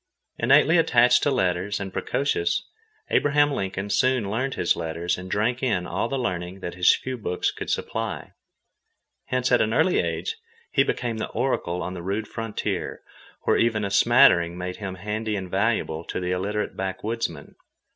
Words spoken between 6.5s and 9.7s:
that his few books could supply. Hence at